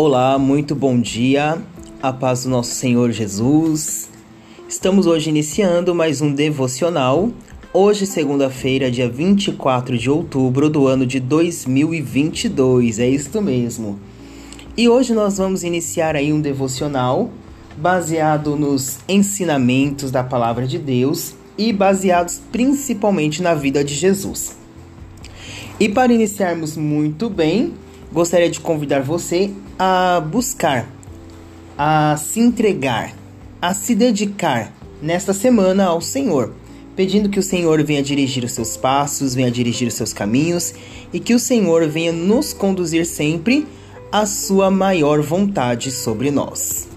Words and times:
Olá, 0.00 0.38
muito 0.38 0.76
bom 0.76 1.00
dia, 1.00 1.60
a 2.00 2.12
paz 2.12 2.44
do 2.44 2.50
nosso 2.50 2.72
Senhor 2.72 3.10
Jesus. 3.10 4.08
Estamos 4.68 5.08
hoje 5.08 5.28
iniciando 5.28 5.92
mais 5.92 6.20
um 6.20 6.32
devocional. 6.32 7.32
Hoje, 7.74 8.06
segunda-feira, 8.06 8.92
dia 8.92 9.08
24 9.08 9.98
de 9.98 10.08
outubro 10.08 10.70
do 10.70 10.86
ano 10.86 11.04
de 11.04 11.18
2022, 11.18 13.00
é 13.00 13.08
isto 13.08 13.42
mesmo. 13.42 13.98
E 14.76 14.88
hoje 14.88 15.12
nós 15.12 15.38
vamos 15.38 15.64
iniciar 15.64 16.14
aí 16.14 16.32
um 16.32 16.40
devocional 16.40 17.28
baseado 17.76 18.54
nos 18.54 19.00
ensinamentos 19.08 20.12
da 20.12 20.22
palavra 20.22 20.64
de 20.64 20.78
Deus 20.78 21.34
e 21.58 21.72
baseados 21.72 22.40
principalmente 22.52 23.42
na 23.42 23.52
vida 23.52 23.82
de 23.82 23.96
Jesus. 23.96 24.56
E 25.80 25.88
para 25.88 26.14
iniciarmos 26.14 26.76
muito 26.76 27.28
bem, 27.28 27.74
gostaria 28.12 28.50
de 28.50 28.60
convidar 28.60 29.02
você 29.02 29.50
a 29.78 30.20
buscar, 30.20 30.88
a 31.76 32.16
se 32.16 32.40
entregar, 32.40 33.14
a 33.60 33.74
se 33.74 33.94
dedicar 33.94 34.72
nesta 35.00 35.32
semana 35.32 35.84
ao 35.84 36.00
Senhor, 36.00 36.52
pedindo 36.96 37.28
que 37.28 37.38
o 37.38 37.42
Senhor 37.42 37.82
venha 37.84 38.02
dirigir 38.02 38.44
os 38.44 38.52
seus 38.52 38.76
passos, 38.76 39.34
venha 39.34 39.50
dirigir 39.50 39.86
os 39.88 39.94
seus 39.94 40.12
caminhos 40.12 40.74
e 41.12 41.20
que 41.20 41.34
o 41.34 41.38
Senhor 41.38 41.86
venha 41.88 42.12
nos 42.12 42.52
conduzir 42.52 43.06
sempre 43.06 43.66
à 44.10 44.26
sua 44.26 44.70
maior 44.70 45.22
vontade 45.22 45.90
sobre 45.90 46.30
nós. 46.30 46.88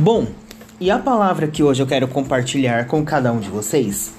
Bom, 0.00 0.28
e 0.80 0.90
a 0.90 0.98
palavra 0.98 1.46
que 1.46 1.62
hoje 1.62 1.82
eu 1.82 1.86
quero 1.86 2.08
compartilhar 2.08 2.86
com 2.86 3.04
cada 3.04 3.30
um 3.30 3.38
de 3.38 3.50
vocês 3.50 4.14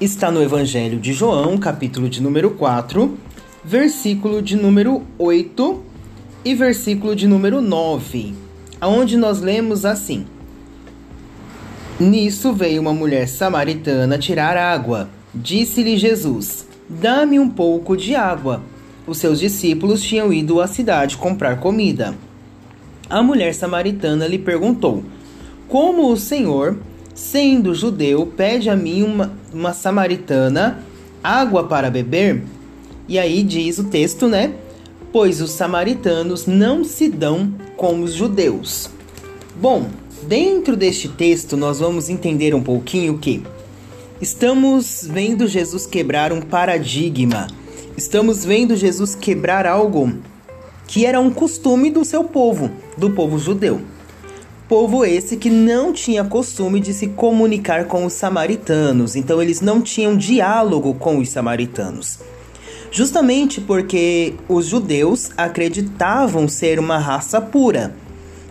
está 0.00 0.30
no 0.30 0.40
Evangelho 0.40 1.00
de 1.00 1.12
João, 1.12 1.58
capítulo 1.58 2.08
de 2.08 2.22
número 2.22 2.52
4, 2.52 3.18
versículo 3.64 4.40
de 4.40 4.54
número 4.54 5.02
8 5.18 5.82
e 6.44 6.54
versículo 6.54 7.16
de 7.16 7.26
número 7.26 7.60
9, 7.60 8.34
aonde 8.80 9.16
nós 9.16 9.40
lemos 9.40 9.84
assim: 9.84 10.24
Nisso 11.98 12.52
veio 12.52 12.80
uma 12.80 12.94
mulher 12.94 13.26
samaritana 13.26 14.16
tirar 14.18 14.56
água. 14.56 15.08
Disse-lhe 15.34 15.96
Jesus: 15.96 16.68
Dá-me 16.88 17.40
um 17.40 17.50
pouco 17.50 17.96
de 17.96 18.14
água. 18.14 18.62
Os 19.08 19.18
seus 19.18 19.40
discípulos 19.40 20.00
tinham 20.04 20.32
ido 20.32 20.60
à 20.60 20.68
cidade 20.68 21.16
comprar 21.16 21.58
comida. 21.58 22.14
A 23.10 23.24
mulher 23.24 23.54
samaritana 23.54 24.24
lhe 24.28 24.38
perguntou: 24.38 25.02
Como 25.76 26.10
o 26.10 26.16
Senhor, 26.16 26.78
sendo 27.14 27.74
judeu, 27.74 28.24
pede 28.24 28.70
a 28.70 28.74
mim, 28.74 29.02
uma, 29.02 29.30
uma 29.52 29.74
samaritana, 29.74 30.82
água 31.22 31.64
para 31.64 31.90
beber? 31.90 32.42
E 33.06 33.18
aí 33.18 33.42
diz 33.42 33.76
o 33.76 33.84
texto, 33.84 34.26
né? 34.26 34.54
Pois 35.12 35.42
os 35.42 35.50
samaritanos 35.50 36.46
não 36.46 36.82
se 36.82 37.10
dão 37.10 37.52
com 37.76 38.02
os 38.02 38.14
judeus. 38.14 38.88
Bom, 39.60 39.90
dentro 40.22 40.78
deste 40.78 41.10
texto 41.10 41.58
nós 41.58 41.78
vamos 41.78 42.08
entender 42.08 42.54
um 42.54 42.62
pouquinho 42.62 43.18
que 43.18 43.42
estamos 44.18 45.06
vendo 45.06 45.46
Jesus 45.46 45.84
quebrar 45.84 46.32
um 46.32 46.40
paradigma. 46.40 47.48
Estamos 47.98 48.46
vendo 48.46 48.74
Jesus 48.76 49.14
quebrar 49.14 49.66
algo 49.66 50.10
que 50.86 51.04
era 51.04 51.20
um 51.20 51.30
costume 51.30 51.90
do 51.90 52.02
seu 52.02 52.24
povo, 52.24 52.70
do 52.96 53.10
povo 53.10 53.38
judeu. 53.38 53.82
Povo 54.68 55.04
esse 55.04 55.36
que 55.36 55.48
não 55.48 55.92
tinha 55.92 56.24
costume 56.24 56.80
de 56.80 56.92
se 56.92 57.06
comunicar 57.06 57.84
com 57.86 58.04
os 58.04 58.12
samaritanos, 58.14 59.14
então 59.14 59.40
eles 59.40 59.60
não 59.60 59.80
tinham 59.80 60.16
diálogo 60.16 60.94
com 60.94 61.18
os 61.18 61.28
samaritanos. 61.28 62.18
Justamente 62.90 63.60
porque 63.60 64.34
os 64.48 64.66
judeus 64.66 65.30
acreditavam 65.36 66.48
ser 66.48 66.80
uma 66.80 66.98
raça 66.98 67.40
pura, 67.40 67.94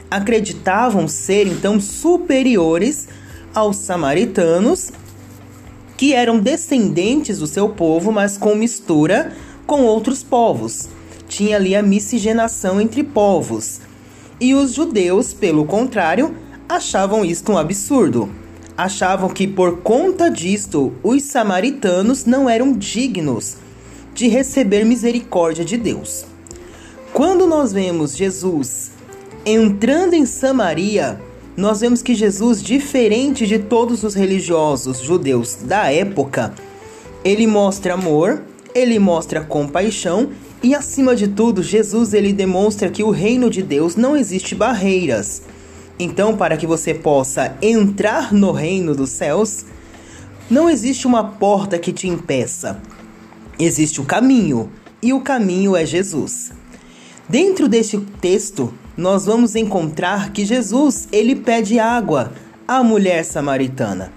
acreditavam 0.10 1.08
ser 1.08 1.48
então 1.48 1.82
superiores 1.82 3.08
aos 3.54 3.76
samaritanos, 3.78 4.92
que 5.98 6.14
eram 6.14 6.40
descendentes 6.40 7.40
do 7.40 7.48
seu 7.48 7.70
povo, 7.70 8.12
mas 8.12 8.38
com 8.38 8.56
mistura 8.56 9.34
com 9.66 9.82
outros 9.84 10.22
povos 10.22 10.88
tinha 11.28 11.58
ali 11.58 11.76
a 11.76 11.82
miscigenação 11.82 12.80
entre 12.80 13.04
povos. 13.04 13.82
E 14.40 14.54
os 14.54 14.74
judeus, 14.74 15.34
pelo 15.34 15.66
contrário, 15.66 16.36
achavam 16.68 17.24
isto 17.24 17.52
um 17.52 17.58
absurdo. 17.58 18.30
Achavam 18.78 19.30
que 19.30 19.48
por 19.48 19.78
conta 19.78 20.30
disto 20.30 20.92
os 21.02 21.24
samaritanos 21.24 22.26
não 22.26 22.50
eram 22.50 22.74
dignos 22.74 23.58
de 24.14 24.28
receber 24.28 24.84
misericórdia 24.84 25.64
de 25.64 25.78
Deus. 25.78 26.26
Quando 27.14 27.48
nós 27.48 27.72
vemos 27.72 28.16
Jesus 28.16 28.92
entrando 29.46 30.16
em 30.16 30.26
Samaria, 30.26 31.22
nós 31.56 31.80
vemos 31.80 32.02
que 32.02 32.14
Jesus, 32.14 32.62
diferente 32.62 33.48
de 33.48 33.60
todos 33.60 34.04
os 34.04 34.14
religiosos 34.14 35.00
judeus 35.00 35.56
da 35.56 35.90
época, 35.92 36.54
ele 37.24 37.48
mostra 37.48 37.94
amor, 37.94 38.42
ele 38.76 39.00
mostra 39.00 39.40
compaixão 39.40 40.30
e 40.62 40.76
acima 40.76 41.16
de 41.16 41.30
tudo, 41.30 41.64
Jesus 41.64 42.14
ele 42.14 42.34
demonstra 42.34 42.90
que 42.90 43.04
o 43.04 43.10
reino 43.10 43.50
de 43.50 43.64
Deus 43.64 43.96
não 43.96 44.18
existe 44.18 44.54
barreiras. 44.54 45.44
Então, 45.98 46.36
para 46.36 46.58
que 46.58 46.68
você 46.68 46.94
possa 46.94 47.56
entrar 47.62 48.34
no 48.34 48.52
reino 48.52 48.94
dos 48.94 49.12
céus, 49.12 49.66
não 50.50 50.70
existe 50.70 51.08
uma 51.08 51.24
porta 51.24 51.80
que 51.80 51.94
te 51.94 52.08
impeça. 52.08 52.82
Existe 53.58 54.02
o 54.02 54.06
caminho, 54.06 54.70
e 55.02 55.14
o 55.14 55.22
caminho 55.22 55.76
é 55.76 55.86
Jesus. 55.86 56.52
Dentro 57.30 57.70
deste 57.70 57.98
texto, 58.20 58.74
nós 58.98 59.26
vamos 59.26 59.56
encontrar 59.56 60.32
que 60.32 60.44
Jesus, 60.44 61.08
ele 61.12 61.36
pede 61.36 61.80
água 61.80 62.34
à 62.68 62.84
mulher 62.84 63.24
samaritana. 63.24 64.12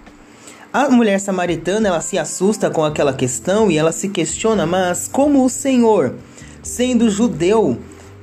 A 0.71 0.91
mulher 0.91 1.19
samaritana, 1.19 1.89
ela 1.89 2.01
se 2.03 2.19
assusta 2.19 2.69
com 2.69 2.84
aquela 2.84 3.15
questão 3.15 3.71
e 3.71 3.79
ela 3.79 3.91
se 3.91 4.11
questiona, 4.11 4.67
mas 4.67 5.09
como 5.09 5.43
o 5.43 5.49
Senhor 5.49 6.15
sendo 6.62 7.09
judeu, 7.09 7.79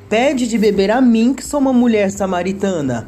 pede 0.07 0.47
de 0.47 0.57
beber 0.57 0.91
a 0.91 1.01
mim, 1.01 1.33
que 1.33 1.43
sou 1.43 1.59
uma 1.59 1.73
mulher 1.73 2.11
samaritana. 2.11 3.07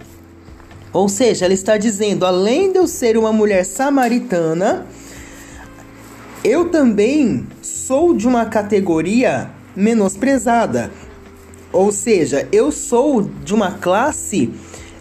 Ou 0.91 1.07
seja, 1.07 1.45
ela 1.45 1.53
está 1.53 1.77
dizendo: 1.77 2.25
além 2.25 2.71
de 2.71 2.79
eu 2.79 2.87
ser 2.87 3.15
uma 3.15 3.31
mulher 3.31 3.63
samaritana, 3.63 4.87
eu 6.43 6.69
também 6.69 7.45
sou 7.61 8.15
de 8.15 8.27
uma 8.27 8.45
categoria 8.45 9.51
menosprezada. 9.75 10.89
Ou 11.71 11.91
seja, 11.91 12.47
eu 12.51 12.71
sou 12.71 13.21
de 13.21 13.53
uma 13.53 13.73
classe 13.73 14.51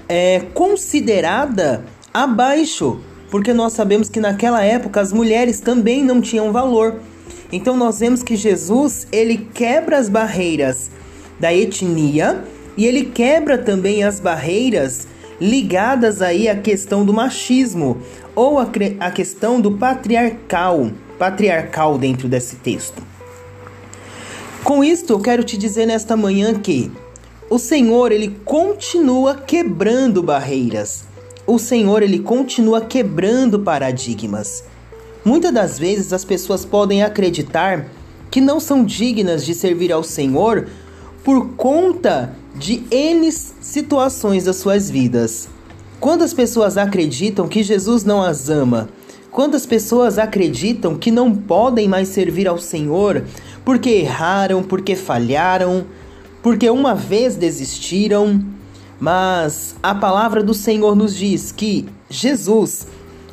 é, 0.06 0.41
considerada 0.53 1.82
abaixo, 2.12 3.00
porque 3.31 3.52
nós 3.52 3.73
sabemos 3.73 4.08
que 4.08 4.20
naquela 4.20 4.62
época 4.62 5.00
as 5.00 5.12
mulheres 5.12 5.61
também 5.61 6.05
não 6.05 6.20
tinham 6.20 6.52
valor. 6.52 6.96
Então 7.52 7.76
nós 7.76 8.00
vemos 8.00 8.23
que 8.23 8.37
Jesus, 8.37 9.06
ele 9.12 9.49
quebra 9.55 9.99
as 9.99 10.08
barreiras 10.08 10.90
da 11.38 11.52
etnia 11.55 12.44
e 12.76 12.87
ele 12.87 13.05
quebra 13.06 13.56
também 13.58 14.02
as 14.05 14.20
barreiras 14.20 15.06
ligadas 15.40 16.23
aí 16.23 16.49
à 16.49 16.56
questão 16.56 17.05
do 17.05 17.12
machismo 17.12 17.99
ou 18.34 18.58
a 18.58 19.11
questão 19.11 19.61
do 19.61 19.72
patriarcal, 19.72 20.90
patriarcal 21.19 21.99
dentro 21.99 22.29
desse 22.29 22.56
texto. 22.56 23.02
Com 24.62 24.82
isto, 24.82 25.12
eu 25.12 25.20
quero 25.20 25.44
te 25.44 25.56
dizer 25.56 25.87
nesta 25.87 26.17
manhã 26.17 26.55
que 26.55 26.90
o 27.49 27.58
Senhor, 27.58 28.11
ele 28.11 28.37
continua 28.44 29.37
quebrando 29.37 30.22
barreiras. 30.22 31.05
O 31.46 31.60
Senhor, 31.60 32.02
ele 32.02 32.19
continua 32.19 32.81
quebrando 32.81 33.60
paradigmas. 33.60 34.64
Muitas 35.25 35.52
das 35.52 35.78
vezes 35.78 36.12
as 36.12 36.25
pessoas 36.25 36.64
podem 36.64 37.04
acreditar 37.04 37.87
que 38.31 38.40
não 38.40 38.58
são 38.58 38.84
dignas 38.84 39.46
de 39.46 39.54
servir 39.54 39.93
ao 39.93 40.02
Senhor 40.02 40.66
por 41.22 41.50
conta 41.50 42.34
de 42.54 42.82
N 42.90 43.31
situações 43.31 44.44
das 44.44 44.56
suas 44.56 44.90
vidas. 44.90 45.48
Quando 46.00 46.22
as 46.22 46.34
pessoas 46.34 46.76
acreditam 46.76 47.46
que 47.46 47.62
Jesus 47.62 48.02
não 48.04 48.22
as 48.22 48.50
ama, 48.50 48.88
quando 49.31 49.54
as 49.54 49.66
pessoas 49.66 50.19
acreditam 50.19 50.96
que 50.96 51.10
não 51.12 51.32
podem 51.32 51.87
mais 51.87 52.08
servir 52.08 52.48
ao 52.48 52.58
Senhor 52.58 53.22
porque 53.64 53.90
erraram, 53.90 54.64
porque 54.64 54.96
falharam, 54.96 55.84
porque 56.43 56.69
uma 56.70 56.94
vez 56.94 57.37
desistiram, 57.37 58.44
mas 58.98 59.75
a 59.82 59.94
palavra 59.94 60.43
do 60.43 60.54
Senhor 60.54 60.96
nos 60.96 61.14
diz 61.14 61.52
que 61.52 61.87
Jesus 62.08 62.87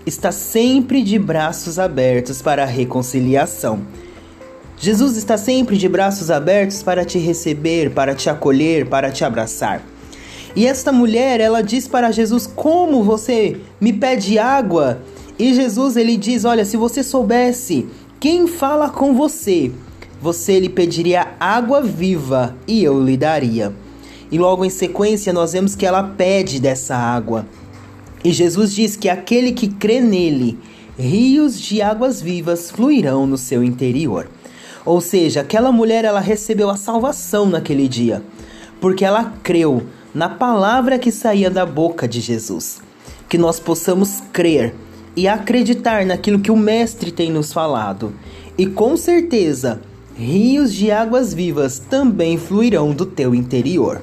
está 0.05 0.31
sempre 0.31 1.01
de 1.01 1.17
braços 1.17 1.79
abertos 1.79 2.41
para 2.41 2.63
a 2.63 2.67
reconciliação. 2.67 3.81
Jesus 4.77 5.15
está 5.15 5.37
sempre 5.37 5.77
de 5.77 5.87
braços 5.87 6.29
abertos 6.29 6.83
para 6.83 7.05
te 7.05 7.17
receber, 7.17 7.91
para 7.91 8.13
te 8.13 8.29
acolher, 8.29 8.87
para 8.87 9.11
te 9.11 9.23
abraçar. 9.23 9.81
E 10.55 10.67
esta 10.67 10.91
mulher, 10.91 11.39
ela 11.39 11.63
diz 11.63 11.87
para 11.87 12.11
Jesus: 12.11 12.45
"Como 12.45 13.03
você 13.03 13.57
me 13.79 13.93
pede 13.93 14.37
água?" 14.37 14.99
E 15.39 15.53
Jesus 15.53 15.95
ele 15.95 16.17
diz: 16.17 16.43
"Olha, 16.43 16.65
se 16.65 16.75
você 16.75 17.01
soubesse 17.01 17.87
quem 18.19 18.45
fala 18.45 18.89
com 18.89 19.15
você, 19.15 19.71
você 20.21 20.59
lhe 20.59 20.69
pediria 20.69 21.29
água 21.39 21.81
viva 21.81 22.55
e 22.67 22.83
eu 22.83 23.01
lhe 23.01 23.15
daria." 23.15 23.73
E 24.33 24.37
logo 24.39 24.65
em 24.65 24.69
sequência 24.71 25.31
nós 25.31 25.53
vemos 25.53 25.75
que 25.75 25.85
ela 25.85 26.01
pede 26.01 26.59
dessa 26.59 26.95
água. 26.95 27.45
E 28.23 28.33
Jesus 28.33 28.73
diz 28.73 28.95
que 28.95 29.07
aquele 29.07 29.51
que 29.51 29.67
crê 29.67 30.01
nele, 30.01 30.57
rios 30.97 31.61
de 31.61 31.83
águas 31.83 32.19
vivas 32.19 32.71
fluirão 32.71 33.27
no 33.27 33.37
seu 33.37 33.63
interior. 33.63 34.27
Ou 34.83 34.99
seja, 34.99 35.41
aquela 35.41 35.71
mulher 35.71 36.03
ela 36.03 36.19
recebeu 36.19 36.71
a 36.71 36.75
salvação 36.75 37.45
naquele 37.45 37.87
dia, 37.87 38.23
porque 38.81 39.05
ela 39.05 39.35
creu 39.43 39.83
na 40.15 40.27
palavra 40.27 40.97
que 40.97 41.11
saía 41.11 41.51
da 41.51 41.63
boca 41.63 42.07
de 42.07 42.19
Jesus. 42.19 42.81
Que 43.29 43.37
nós 43.37 43.59
possamos 43.59 44.23
crer 44.33 44.73
e 45.15 45.27
acreditar 45.27 46.07
naquilo 46.07 46.39
que 46.39 46.49
o 46.49 46.57
mestre 46.57 47.11
tem 47.11 47.31
nos 47.31 47.53
falado. 47.53 48.11
E 48.57 48.65
com 48.65 48.97
certeza, 48.97 49.79
rios 50.17 50.73
de 50.73 50.89
águas 50.89 51.35
vivas 51.35 51.77
também 51.77 52.35
fluirão 52.35 52.93
do 52.93 53.05
teu 53.05 53.35
interior. 53.35 54.01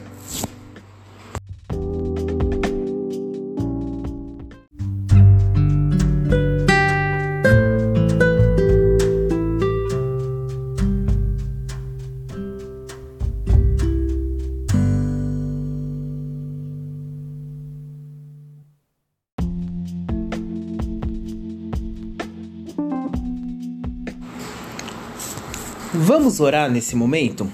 Vamos 25.93 26.39
orar 26.39 26.71
nesse 26.71 26.95
momento? 26.95 27.51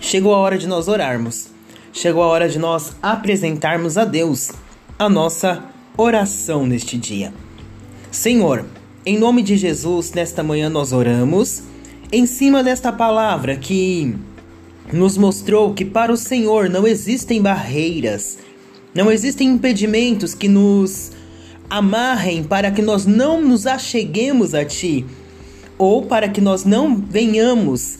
Chegou 0.00 0.34
a 0.34 0.38
hora 0.38 0.58
de 0.58 0.66
nós 0.66 0.88
orarmos. 0.88 1.46
Chegou 1.92 2.20
a 2.24 2.26
hora 2.26 2.48
de 2.48 2.58
nós 2.58 2.96
apresentarmos 3.00 3.96
a 3.96 4.04
Deus 4.04 4.50
a 4.98 5.08
nossa 5.08 5.62
oração 5.96 6.66
neste 6.66 6.98
dia. 6.98 7.32
Senhor, 8.10 8.66
em 9.04 9.16
nome 9.16 9.44
de 9.44 9.56
Jesus, 9.56 10.10
nesta 10.12 10.42
manhã 10.42 10.68
nós 10.68 10.92
oramos 10.92 11.62
em 12.10 12.26
cima 12.26 12.64
desta 12.64 12.92
palavra 12.92 13.54
que 13.54 14.16
nos 14.92 15.16
mostrou 15.16 15.72
que 15.72 15.84
para 15.84 16.12
o 16.12 16.16
Senhor 16.16 16.68
não 16.68 16.84
existem 16.84 17.40
barreiras, 17.40 18.38
não 18.92 19.08
existem 19.08 19.50
impedimentos 19.50 20.34
que 20.34 20.48
nos 20.48 21.12
amarrem 21.70 22.42
para 22.42 22.72
que 22.72 22.82
nós 22.82 23.06
não 23.06 23.40
nos 23.40 23.68
acheguemos 23.68 24.52
a 24.52 24.64
Ti 24.64 25.06
ou 25.78 26.02
para 26.02 26.28
que 26.28 26.40
nós 26.40 26.64
não 26.64 26.96
venhamos 26.96 27.98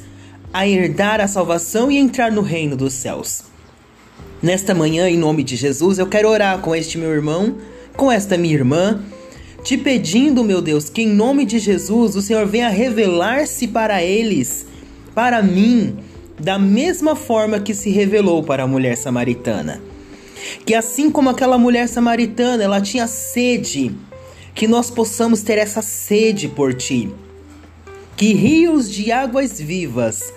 a 0.53 0.67
herdar 0.67 1.21
a 1.21 1.29
salvação 1.29 1.91
e 1.91 1.99
entrar 1.99 2.33
no 2.33 2.41
reino 2.41 2.77
dos 2.77 2.95
céus. 2.95 3.43
Nesta 4.43 4.75
manhã, 4.75 5.09
em 5.09 5.17
nome 5.17 5.43
de 5.43 5.57
Jesus, 5.57 5.99
eu 5.99 6.07
quero 6.07 6.29
orar 6.29 6.59
com 6.61 6.75
este 6.75 6.97
meu 6.99 7.11
irmão, 7.11 7.57
com 7.97 8.11
esta 8.11 8.37
minha 8.37 8.55
irmã, 8.55 9.03
te 9.63 9.77
pedindo, 9.77 10.45
meu 10.45 10.63
Deus, 10.63 10.89
que 10.89 11.03
em 11.03 11.09
nome 11.09 11.45
de 11.45 11.59
Jesus 11.59 12.17
o 12.17 12.23
Senhor 12.23 12.47
venha 12.47 12.69
revelar-se 12.69 13.67
para 13.69 14.03
eles, 14.03 14.67
para 15.15 15.43
mim, 15.43 15.97
da 16.39 16.59
mesma 16.59 17.17
forma 17.17 17.59
que 17.61 17.75
se 17.75 17.91
revelou 17.91 18.43
para 18.43 18.63
a 18.63 18.67
mulher 18.67 18.97
samaritana. 18.97 19.83
Que 20.65 20.75
assim 20.75 21.11
como 21.11 21.31
aquela 21.31 21.59
mulher 21.59 21.89
samaritana, 21.89 22.63
ela 22.63 22.81
tinha 22.81 23.07
sede, 23.07 23.91
que 24.55 24.69
nós 24.69 24.91
possamos 24.91 25.43
ter 25.43 25.59
essa 25.59 25.83
sede 25.83 26.49
por 26.49 26.73
ti 26.73 27.11
que 28.17 28.33
rios 28.33 28.91
de 28.91 29.13
águas 29.13 29.61
vivas 29.61 30.33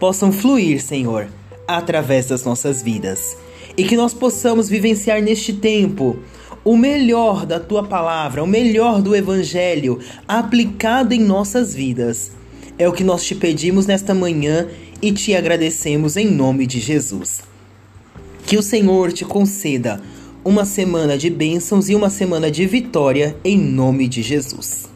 possam 0.00 0.32
fluir, 0.32 0.82
Senhor, 0.82 1.28
através 1.68 2.26
das 2.26 2.44
nossas 2.44 2.82
vidas 2.82 3.36
e 3.76 3.84
que 3.84 3.96
nós 3.96 4.12
possamos 4.12 4.68
vivenciar 4.68 5.22
neste 5.22 5.52
tempo 5.52 6.16
o 6.64 6.76
melhor 6.76 7.44
da 7.44 7.58
tua 7.58 7.82
palavra, 7.82 8.42
o 8.42 8.46
melhor 8.46 9.02
do 9.02 9.16
evangelho 9.16 9.98
aplicado 10.26 11.12
em 11.12 11.20
nossas 11.20 11.74
vidas. 11.74 12.32
É 12.78 12.88
o 12.88 12.92
que 12.92 13.04
nós 13.04 13.24
te 13.24 13.34
pedimos 13.34 13.86
nesta 13.86 14.14
manhã 14.14 14.68
e 15.00 15.12
te 15.12 15.34
agradecemos 15.34 16.16
em 16.16 16.26
nome 16.26 16.66
de 16.66 16.80
Jesus. 16.80 17.42
Que 18.46 18.56
o 18.56 18.62
Senhor 18.62 19.12
te 19.12 19.24
conceda 19.24 20.00
uma 20.44 20.64
semana 20.64 21.16
de 21.16 21.30
bênçãos 21.30 21.88
e 21.88 21.94
uma 21.94 22.10
semana 22.10 22.50
de 22.50 22.66
vitória 22.66 23.36
em 23.44 23.58
nome 23.58 24.08
de 24.08 24.22
Jesus. 24.22 24.91